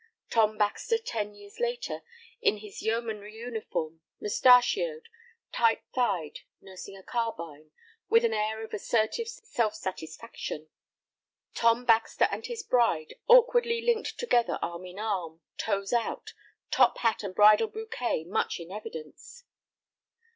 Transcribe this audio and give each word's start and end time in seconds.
Tom 0.31 0.57
Baxter, 0.57 0.97
ten 0.97 1.35
years 1.35 1.59
later, 1.59 2.01
in 2.41 2.57
his 2.57 2.81
Yeomanry 2.81 3.35
uniform, 3.35 4.01
mustachioed, 4.19 5.09
tight 5.51 5.83
thighed, 5.93 6.39
nursing 6.59 6.97
a 6.97 7.03
carbine, 7.03 7.69
with 8.09 8.25
an 8.25 8.33
air 8.33 8.63
of 8.63 8.73
assertive 8.73 9.27
self 9.27 9.75
satisfaction. 9.75 10.69
Tom 11.53 11.85
Baxter 11.85 12.27
and 12.31 12.47
his 12.47 12.63
bride 12.63 13.13
awkwardly 13.27 13.79
linked 13.79 14.17
together 14.17 14.57
arm 14.59 14.87
in 14.87 14.97
arm, 14.97 15.41
toes 15.59 15.93
out, 15.93 16.33
top 16.71 16.97
hat 16.97 17.21
and 17.21 17.35
bridal 17.35 17.67
bouquet 17.67 18.23
much 18.23 18.59
in 18.59 18.71
evidence. 18.71 19.43